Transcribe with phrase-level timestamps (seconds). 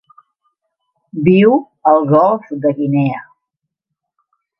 [1.27, 1.53] Viu
[1.91, 3.21] al Golf de Guinea.